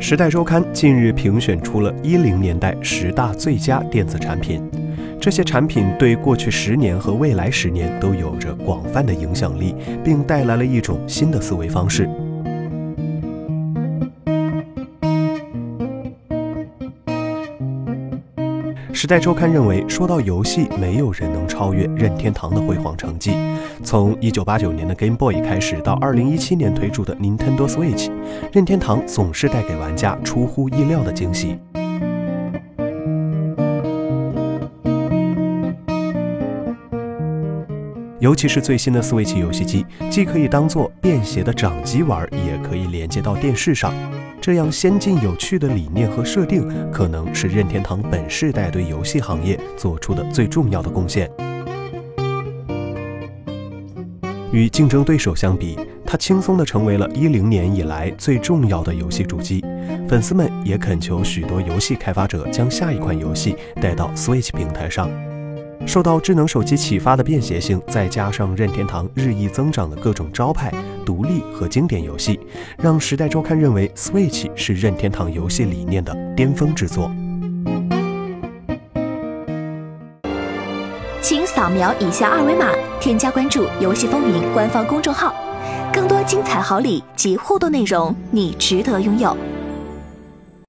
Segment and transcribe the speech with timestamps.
[0.00, 4.62] 时代周刊近日评选出了一零年代十大最佳电子产品，
[5.20, 9.74] 这些产品对过去十年和未来十年都有着广泛的影响力，
[10.04, 12.08] 并带来了一种新的思维方式。
[19.00, 23.32] 时代周刊认为，说到游戏，没有人能超越任天堂的辉煌成绩。
[23.84, 28.10] 从一九八九年的 Game Boy 开始，到二零一七年推出的 Nintendo Switch，
[28.52, 31.60] 任天堂总是带给玩家出乎意料的惊喜。
[38.20, 43.94] 尤其是最新的 Switch 游戏机，既可以当做便携的掌机玩，也可以连接到电视上。
[44.40, 51.30] 这样先进有趣的理念和设定，可能是任天堂本世代对游戏行业做出的最重要的贡献。
[54.50, 59.62] 与竞争对手相比，它轻松地成为了一零年以来最重要的游戏主机。
[60.08, 65.08] 粉丝们也恳求许多游戏开发者将下一款游戏带到 Switch 平台上。
[65.86, 70.72] 受到智能手机启发的便携性，再加上任天堂日益增长的各种招牌、
[71.04, 72.38] 独立和经典游戏，
[72.76, 77.10] 让《时代周刊》认为 Switch 是任天堂游戏理念的巅峰之作。
[81.20, 85.34] 请扫描以下二维码，添加关注“游戏风云”官方公众号，
[85.92, 89.36] 更多精彩好礼及互动内容，你值得拥有。